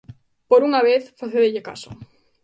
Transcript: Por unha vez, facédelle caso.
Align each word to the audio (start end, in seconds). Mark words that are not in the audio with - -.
Por 0.49 0.61
unha 0.67 0.81
vez, 0.89 1.03
facédelle 1.19 1.65
caso. 1.69 1.89